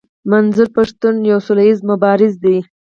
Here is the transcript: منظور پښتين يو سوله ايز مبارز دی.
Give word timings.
منظور 0.31 0.67
پښتين 0.77 1.15
يو 1.31 1.39
سوله 1.45 1.63
ايز 1.67 1.79
مبارز 1.91 2.33
دی. 2.43 2.57